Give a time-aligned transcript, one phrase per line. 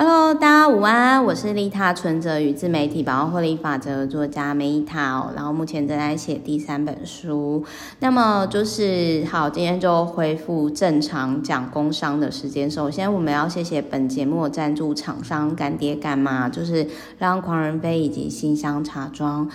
[0.00, 7.64] Hello，大家午安，我是利他存折与自媒体百万获利法则的作家 Meta 哦，然后目前正在写第三本书。
[7.98, 12.70] 那么就是好，今天就恢复正常讲工商的时间。
[12.70, 16.86] 首先，我们要谢谢本节目的赞助厂商干爹干妈，就是
[17.18, 19.50] 让狂人杯以及新香茶庄。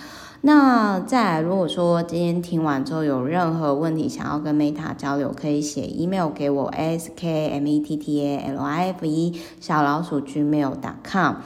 [0.46, 11.36] 那再，如果说今天听完之后有任何问题想要跟 Meta 交流，可以写 email 给我 askmeta.life 小老鼠 gmail.com。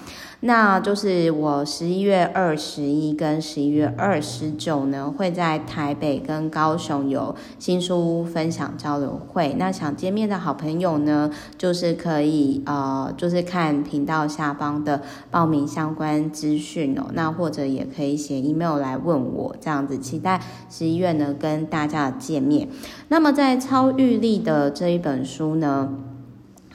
[0.41, 9.57] 那就是我十一月二十一跟十一月二十九呢，会在台北跟高雄有新书分享交流会。
[9.59, 17.07] 那想见面的好朋友呢，就是可以呃，就是看频道下方的报名相关资讯哦。
[17.15, 22.69] 那或者也可以写 email 来问我，这样子期待十一月呢跟大家见面。
[23.09, 25.93] 那么在超愈力的这一本书呢，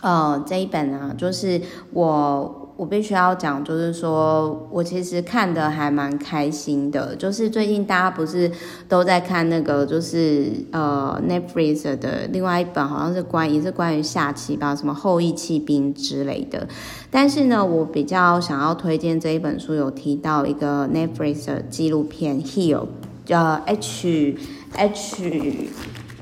[0.02, 1.62] 呃，这一本呢，就是
[1.93, 2.59] 我。
[2.84, 7.16] 我必须要讲，就是说我其实看的还蛮开心的。
[7.16, 8.52] 就是最近大家不是
[8.90, 16.68] 都在看那个，就是呃 Netflix 的另外一本，好像是关于是关于下棋吧，什么后羿弃兵之类的。
[17.10, 22.79] 但是呢，我比较想要推荐这一本书，有提到一个 Netflix 的纪录片《Heal》，
[23.24, 24.35] 叫 H
[24.74, 25.32] H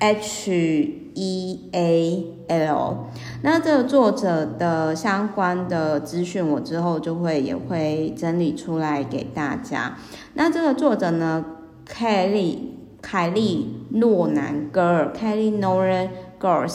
[0.01, 0.97] H。
[1.13, 3.07] E A L，
[3.41, 9.97] 那这个作者的相关的资讯，我之后就会也会整理出来给大家。
[10.35, 11.43] 那这个作者呢，
[11.83, 16.65] 凯利凯利诺南戈尔，凯莉诺南戈尔，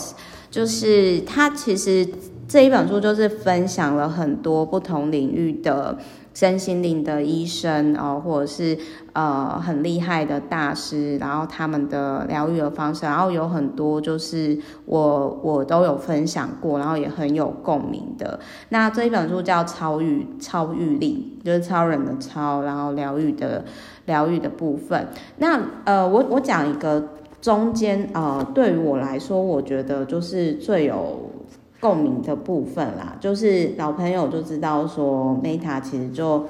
[0.51, 2.07] 就是他其实
[2.47, 5.97] 这一本书就是分享了很多不同领域的。
[6.37, 8.77] 身心灵的医生哦，或者是
[9.13, 18.39] 呃很厉害的大师，然后他们的疗愈的方式，然后有很多就是我我都有分享过，然后也很有共鸣的。
[18.69, 23.65] 那这一本书叫超愈超愈力，就是超人的超，然后疗愈的
[24.05, 25.07] 疗愈的部分。
[25.39, 27.03] 那呃，我我讲一个
[27.41, 31.31] 中间呃，对于我来说，我觉得就是最有。
[31.79, 36.45] 共鸣的部分啦，就是老朋友就知道说，Meta 其实就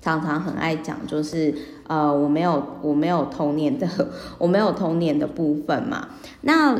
[0.00, 1.54] 常常很爱讲，就是
[1.86, 3.88] 呃，我没有我没有童年的
[4.38, 6.08] 我没有童年的部分嘛。
[6.40, 6.74] 那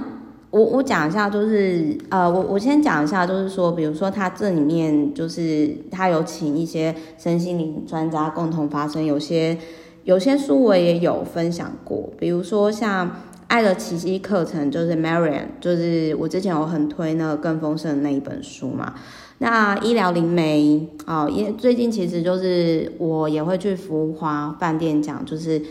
[0.50, 9.56] 我我讲一下，就是呃，我我先讲一下，就是说，比如说他这里面就是他有请一些身心灵专家共同发声，有些
[10.04, 13.08] 有些书我也有分享过，比如说像。
[13.48, 18.94] 爱的奇迹课程就是 Marian，就是我之前有很推那个更丰盛的那一本书嘛。
[19.38, 25.62] 那医疗灵媒啊，也最近其实就是我也会去福华饭店讲，就是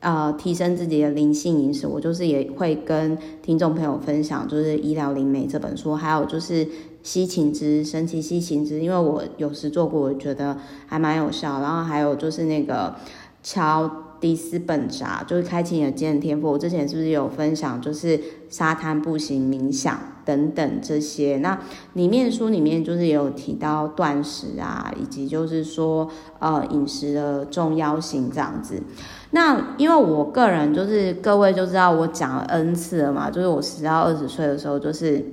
[0.00, 1.86] 呃提升自己的灵性饮食。
[1.86, 6.66] 我就是也会跟听众朋友分享，就是医疗灵媒这本书，还有就是
[7.02, 10.56] 吸晴之神奇吸晴之，因为我有时做过，我觉得
[10.86, 11.60] 还蛮有效。
[11.60, 12.96] 然后还有就是那个
[13.42, 14.04] 乔。
[14.20, 16.50] 迪斯本札就是开启你的惊人天赋。
[16.50, 21.38] 我之前是不是有分享，就是沙滩步行、冥想等等这些？
[21.38, 21.58] 那
[21.92, 28.82] 里面书里面就是也有提到断食啊，以及就是说呃饮食的重要性这样子。
[29.30, 35.24] 那因为我个人就是各位就知道我讲了 N 次了嘛，就是我十到二十岁的时候，就是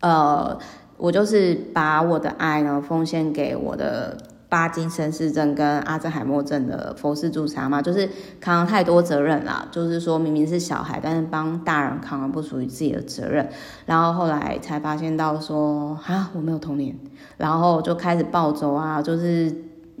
[0.00, 0.58] 呃
[0.96, 4.16] 我就是把我的爱呢奉献给我的。
[4.48, 8.08] 巴金森氏症跟阿兹海默症的佛氏助产嘛，就是
[8.40, 9.66] 扛了太多责任啦。
[9.72, 13.48] 就是说明明是小孩，但是帮大人扛了不属于自己的责任。
[13.86, 16.96] 然后后来才发现到说啊，我没有童年，
[17.36, 19.52] 然后就开始暴走啊，就是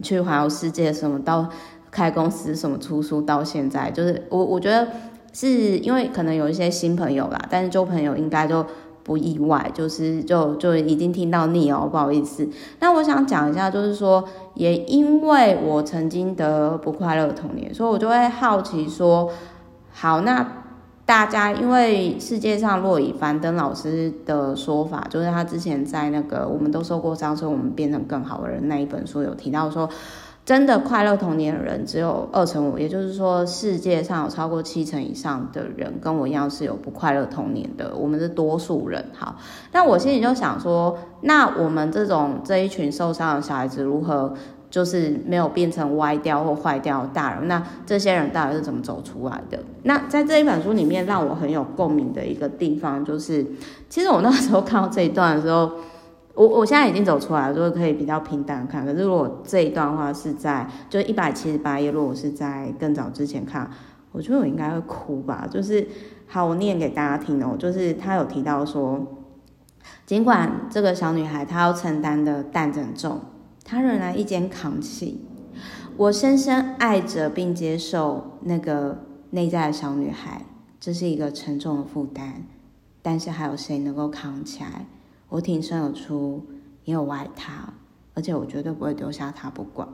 [0.02, 1.48] 去环游世界什么，到
[1.90, 4.86] 开公司什么出书，到现在就是我我觉得
[5.32, 8.64] 是因为可能有一些新朋友啦，但是旧朋友应该就。
[9.06, 12.48] 不意外，就是就就已经听到腻哦，不好意思。
[12.80, 14.24] 那我想讲一下，就是说，
[14.54, 19.30] 也因为我曾经得不快乐童年，所以我就会好奇说，
[19.92, 20.44] 好，那
[21.04, 29.88] 大家因为世界上若以凡登老师的说法，就是他之前在那个我们都受过伤，所以我们变成更好的人那一本书有提到说。
[30.46, 39.04] 真的快乐童年的人只有二成五，也就是说，世界上有超过七成以上的人跟我一样是有不快乐童年的，我们是多数人。
[39.12, 39.34] 好，
[39.72, 44.32] 那我心里就想说，那我们这种这一群受伤的小孩子，如何
[44.70, 47.48] 就是没有变成歪掉或坏掉大人？
[47.48, 49.58] 那这些人到底是怎么走出来的？
[49.82, 53.44] 那在这一本书里面，让我很有共鸣的一个地方，就是
[53.88, 55.72] 其实我那时候看到这一段的时候。
[56.36, 58.84] 我我现在已经走出来了，就是可以比较平淡看。
[58.84, 63.70] 可是如果这一段话是在就一百七十八页，如果我是在更早之前看，
[64.12, 65.48] 我觉得我应该会哭吧。
[65.50, 65.88] 就是
[66.26, 67.56] 好，我念给大家听哦。
[67.58, 69.04] 就是他有提到说，
[70.04, 73.18] 尽管这个小女孩她要承担的担子很重，
[73.64, 75.24] 她仍然一肩扛起。
[75.96, 78.98] 我深深爱着并接受那个
[79.30, 80.44] 内在的小女孩，
[80.78, 82.42] 这是一个沉重的负担，
[83.00, 84.84] 但是还有谁能够扛起来？
[85.28, 86.44] 我挺身而出，
[86.84, 87.72] 因为我爱他，
[88.14, 89.86] 而且我绝对不会丢下他不管。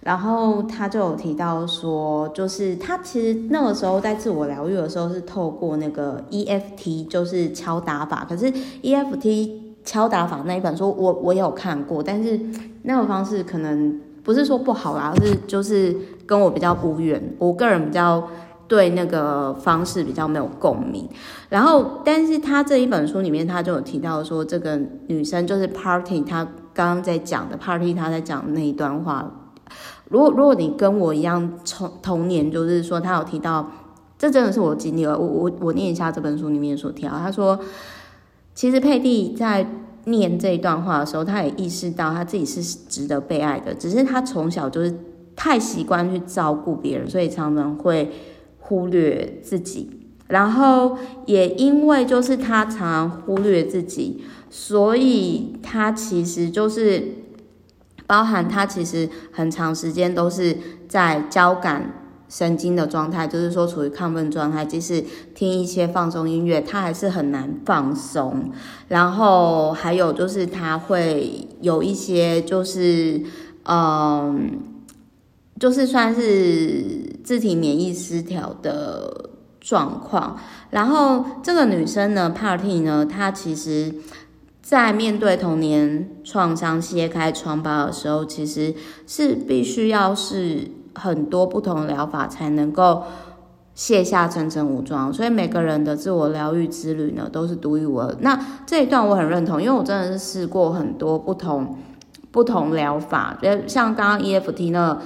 [0.00, 8.26] 然后他就有提到说，就是他其实那个时候在自我疗愈的时候是透过那个 EFT，就是敲打法。
[8.28, 8.52] 可是
[8.82, 9.50] EFT
[9.82, 12.38] 敲打法那一本书我，我有看过，但是
[12.82, 17.34] 那个方式可能不是说不好啦，而是就是跟我比较无缘。
[17.38, 18.28] 我个人比较
[18.66, 21.08] 对那个方式比较没有共鸣。
[21.48, 29.50] 然后，但是他这一本书里面，他就有提到说，这个女生就是 Party，她刚刚在讲的 Party，她在讲那一段话。
[30.08, 33.70] 如果如果你跟我一样从童年，就是说他有提到，
[34.18, 35.18] 这真的是我经历了。
[35.18, 37.58] 我我我念一下这本书里面所提到，他说，
[38.54, 39.66] 其实佩蒂在
[40.04, 44.94] 念这一段话的时候，他也意识到他自己是值得被爱的，只是他从小就是
[45.34, 48.12] 太习惯去照顾别人，所以常常会
[48.64, 49.88] 忽略自己。
[50.28, 57.02] 然后也因为就是他常忽略自己，所以他其实就是。
[58.06, 60.54] 包含他其实很长时间都是
[60.86, 61.90] 在交感
[62.28, 64.62] 神经的状态，就是说处于亢奋状态。
[64.62, 65.02] 即使
[65.34, 68.52] 听一些放松音乐，他还是很难放松。
[68.88, 73.22] 然后还有就是他会有一些就是
[73.64, 74.50] 嗯，
[75.58, 79.30] 就是算是自体免疫失调的
[79.60, 80.38] 状况。
[80.70, 83.92] 然后这个女生呢，Party 呢，她其实。
[84.64, 88.74] 在面对童年创伤揭开疮疤的时候，其实
[89.06, 93.02] 是必须要是很多不同的疗法才能够
[93.74, 95.12] 卸下层层武装。
[95.12, 98.16] 所以每个人的自我疗愈之旅呢，都是独一无二。
[98.20, 101.76] 那这一段我很认同，因为我真的是试过很多不同
[102.30, 104.98] 不同疗法，像刚刚 EFT 那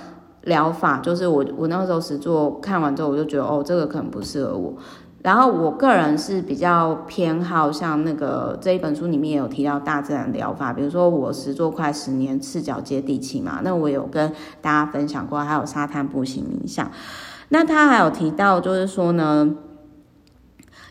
[0.48, 4.74] 疗法，就是我我那个时候实作看完之后，我就觉得哦，这个可能不适合我。
[5.22, 16.90] 然后我个人是比较偏好像那个这一本书里面也有提到大自然疗法，比如说我实作快十年赤脚接地气嘛，那我有跟大家分享过，还有沙滩步行冥想。
[17.48, 19.56] 那他还有提到就是说呢，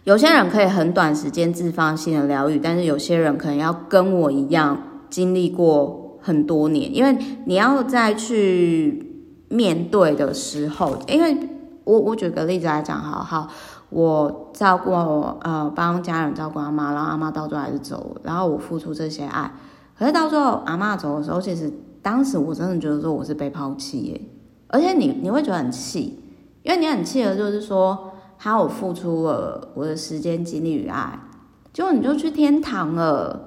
[0.03, 4.77] 有些人可以很短时间自发性的疗愈，但是有些人可能要跟我一样
[5.09, 9.06] 经历过很多年，因为你要再去
[9.49, 11.37] 面对的时候，因为
[11.83, 13.47] 我我举个例子来讲，好好。
[13.89, 19.49] 我照顾我呃，帮家人照顾阿妈，然后阿妈到最后还是走了，然后我付出这些爱，
[19.97, 21.71] 可是到最后阿妈走的时候，其实
[22.01, 24.21] 当时我真的觉得说我是被抛弃耶，
[24.67, 26.21] 而且你你会觉得很气，
[26.63, 31.17] 因为你很气的就是说，哈，我付出了我的时间、精力与爱，
[31.71, 33.46] 结果你就去天堂了，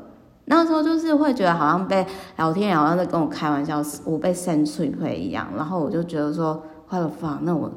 [0.51, 2.05] 那时候就是会觉得好像被
[2.37, 7.09] 老天爷好像在跟我开玩笑，我被扇脆会一样，然后我就觉得说，坏了，
[7.43, 7.71] 那我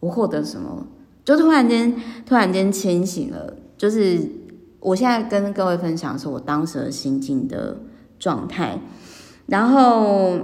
[0.00, 0.86] 我获得什么？
[1.24, 1.96] 就突然间，
[2.26, 3.54] 突然间清醒了。
[3.78, 4.20] 就是
[4.80, 7.78] 我现在跟各位分享是我当时的心境的
[8.18, 8.78] 状态。
[9.46, 10.38] 然后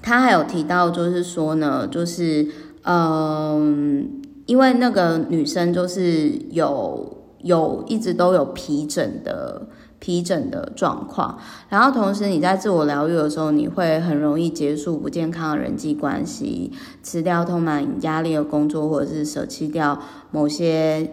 [0.00, 2.48] 他还有提到，就是说呢，就是
[2.84, 9.68] 嗯，因为那个女生就是有有一直都有皮疹的。
[9.98, 11.38] 皮疹的状况，
[11.68, 16.70] 然后同时你在自我疗愈的时候，你会很容易结束不健康的人际关系，
[17.02, 19.98] 辞掉充满压力的工作，或者是舍弃掉
[20.30, 21.10] 某些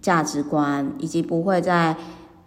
[0.00, 1.96] 价值观，以及不会再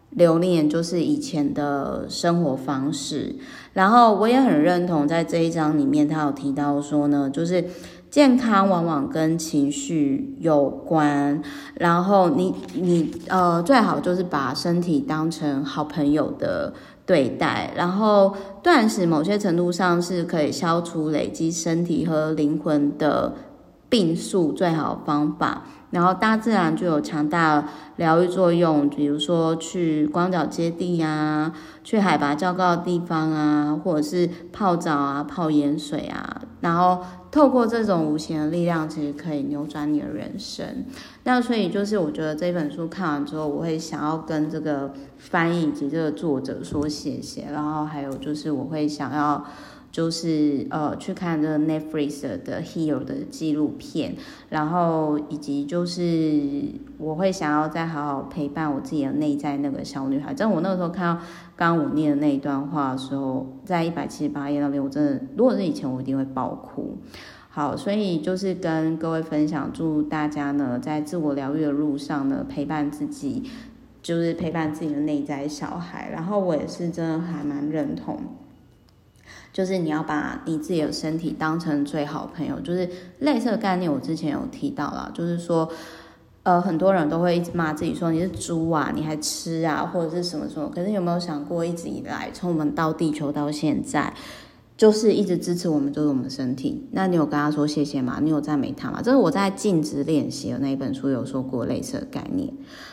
[0.10, 3.36] 留恋就是以前的生活方式。
[3.74, 7.66] 然后我也很认同，在这一章里面，他有提到说呢，就是。
[8.10, 11.42] 健康往往跟情绪有关，
[11.75, 16.74] 然后你你呃最好就是把身体当成好朋友的
[17.06, 23.34] 对待，然后断食某些程度上是可以消除累积身体和灵魂的
[23.89, 25.63] 病素最好方法。
[25.91, 31.51] 然后大自然就有强大疗愈作用，比如说去光脚接地啊，
[31.84, 37.00] 去海拔较高的地方啊，或者是泡澡啊、泡盐水啊，然后
[37.31, 40.86] 透过这种无形的力量，其实可以扭转你的人生。
[41.24, 49.43] 那所以就是我觉得这本书看完之后，我会想要跟这个翻译以及这个作者说谢谢，然后还有就是我会想要。
[50.00, 54.15] 就是呃去看这个 Netflix 的 Heal 的纪录片，
[54.48, 56.39] 然后以及就是
[56.98, 60.34] 我会想要再好好陪伴我自己的内在那个小女孩。
[60.34, 61.22] 真的，我那个时候看到
[61.58, 66.96] 刚刚我念的那一段话的时候，在一百七十八页那边，我真的如果是以前，我一定会爆哭。
[67.50, 73.44] 好，所以就是跟各位分享，祝大家呢在自我疗愈的路上呢陪伴自己。
[74.01, 76.10] 就是陪伴自己的内在小孩。
[76.10, 78.18] 然后我也是真的还蛮认同，
[79.60, 82.58] 就是你要把你自己的身体当成最好朋友。
[82.62, 82.88] 就是
[83.20, 85.70] 类似的概念，我之前有提到了，就是说。
[86.44, 90.72] 呃，很多人都会一直骂自己说，你是猪啊，你还吃啊，或者是什么什么。
[90.74, 94.12] 可是有没有想过，一直以来从我们到地球到现在，
[94.78, 96.88] 就是一直支持我们就是我们身体。
[96.92, 98.20] 那你有跟他说谢谢吗？
[98.24, 99.01] 你有赞美他吗？
[99.04, 102.51] 这是我在静止练习的那一本书有说过类似的概念。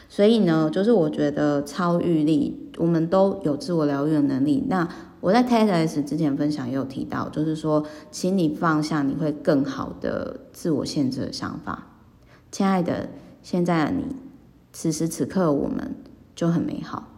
[0.09, 4.65] 所以呢，就是我觉得超愈力，我们都有自我疗愈的能力。
[4.69, 4.87] 那
[5.27, 11.89] 我在 TEDx 之前分享也有提到，就是说，请你放下你会更好的自我限制的想法，
[12.53, 13.09] 亲爱的。
[13.43, 14.05] 现在的你，
[14.73, 15.97] 此时此刻我们
[16.37, 17.09] 就很美好。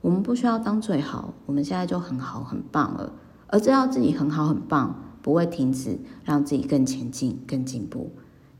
[0.00, 3.12] 我们不需要当最好，我们现在就很好很棒了。
[3.48, 8.12] 而知道自己很好很棒，不会停止，让自己更前进、更进步。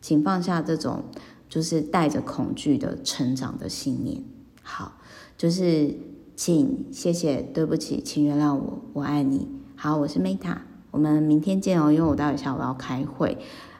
[0.02, 1.04] 请放下这种
[1.48, 4.22] 就是带着恐惧的成长的信念。
[4.62, 4.98] 好，
[5.38, 5.96] 就是
[6.38, 9.48] 请谢谢对不起，请原谅我，我爱你。
[9.74, 10.58] 好，我是 Meta，
[10.92, 11.90] 我们明天见哦。
[11.90, 13.36] 因为我待会下午要开会，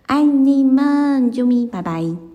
[0.06, 2.27] 爱你们，啾咪，拜拜。